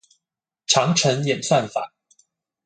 [0.65, 1.93] 長城演算法